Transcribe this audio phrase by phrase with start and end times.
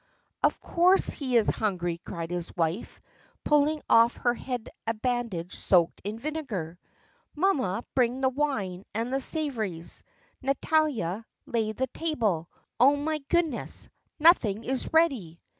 [0.41, 2.99] "Of course he is hungry," cried his wife,
[3.43, 6.79] pulling off her head a bandage soaked in vinegar.
[7.35, 10.01] "Mamma, bring the wine, and the savouries.
[10.41, 12.49] Natalya, lay the table!
[12.79, 15.39] Oh, my goodness, nothing is ready!"